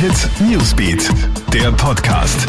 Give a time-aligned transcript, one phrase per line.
[0.00, 1.10] Hit Newsbeat,
[1.52, 2.46] der Podcast.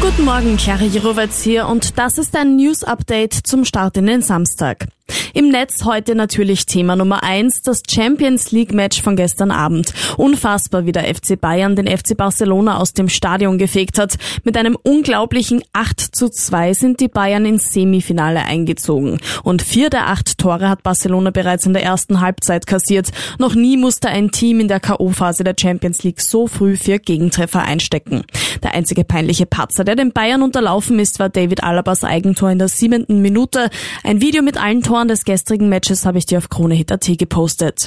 [0.00, 4.22] Guten Morgen, Clara Jirovetz hier und das ist ein News Update zum Start in den
[4.22, 4.86] Samstag.
[5.34, 9.94] Im Netz heute natürlich Thema Nummer eins, das Champions League Match von gestern Abend.
[10.16, 14.16] Unfassbar, wie der FC Bayern den FC Barcelona aus dem Stadion gefegt hat.
[14.42, 19.20] Mit einem unglaublichen 8 zu 2 sind die Bayern ins Semifinale eingezogen.
[19.44, 23.10] Und vier der acht Tore hat Barcelona bereits in der ersten Halbzeit kassiert.
[23.38, 27.62] Noch nie musste ein Team in der K.O.-Phase der Champions League so früh für Gegentreffer
[27.62, 28.24] einstecken.
[28.64, 32.66] Der einzige peinliche Patzer, der den Bayern unterlaufen ist, war David Alabas Eigentor in der
[32.66, 33.70] siebenten Minute.
[34.02, 37.86] Ein Video mit allen Toren des gestrigen Matches habe ich dir auf KroneHit.at gepostet.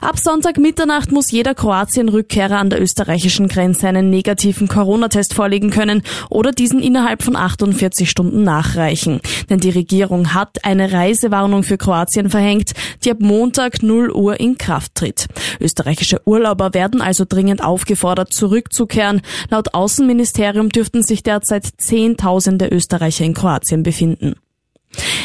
[0.00, 6.02] Ab Sonntag Mitternacht muss jeder Kroatien-Rückkehrer an der österreichischen Grenze einen negativen Corona-Test vorlegen können
[6.28, 9.20] oder diesen innerhalb von 48 Stunden nachreichen.
[9.48, 12.72] Denn die Regierung hat eine Reisewarnung für Kroatien verhängt,
[13.04, 15.26] die ab Montag 0 Uhr in Kraft tritt.
[15.60, 19.22] Österreichische Urlauber werden also dringend aufgefordert, zurückzukehren.
[19.48, 24.34] Laut Außenministerium dürften sich derzeit Zehntausende Österreicher in Kroatien befinden.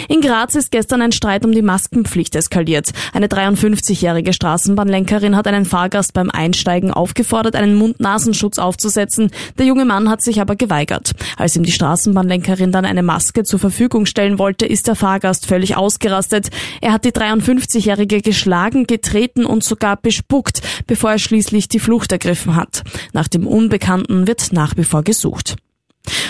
[0.10, 2.94] In Graz ist gestern ein Streit um die Maskenpflicht eskaliert.
[3.14, 9.30] Eine 53-jährige Straßenbahnlenkerin hat einen Fahrgast beim Einsteigen aufgefordert, einen Mund-Nasenschutz aufzusetzen.
[9.60, 11.12] Der junge Mann hat sich aber geweigert.
[11.38, 15.78] Als ihm die Straßenbahnlenkerin dann eine Maske zur Verfügung stellen wollte, ist der Fahrgast völlig
[15.78, 16.50] ausgerastet.
[16.82, 22.56] Er hat die 53-jährige geschlagen, getreten und sogar bespuckt, bevor er schließlich die Flucht ergriffen
[22.56, 22.82] hat.
[23.14, 25.58] Nach dem Unbekannten wird nach wie vor gesucht.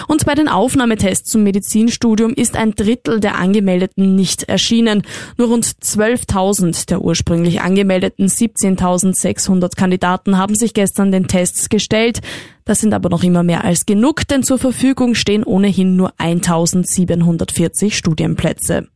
[0.09, 5.03] Und bei den Aufnahmetests zum Medizinstudium ist ein Drittel der Angemeldeten nicht erschienen.
[5.37, 12.21] Nur rund 12.000 der ursprünglich angemeldeten 17.600 Kandidaten haben sich gestern den Tests gestellt.
[12.65, 17.91] Das sind aber noch immer mehr als genug, denn zur Verfügung stehen ohnehin nur 1.740
[17.91, 18.87] Studienplätze.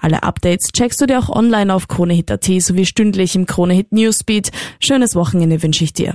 [0.00, 4.52] Alle Updates checkst du dir auch online auf KroneHit.at sowie stündlich im KroneHit Newsbeat.
[4.78, 6.14] Schönes Wochenende wünsche ich dir.